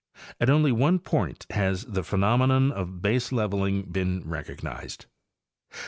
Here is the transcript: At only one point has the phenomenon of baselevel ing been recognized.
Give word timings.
At 0.39 0.49
only 0.49 0.71
one 0.71 0.97
point 0.97 1.45
has 1.51 1.85
the 1.85 2.03
phenomenon 2.03 2.71
of 2.71 3.03
baselevel 3.03 3.67
ing 3.67 3.81
been 3.83 4.27
recognized. 4.27 5.05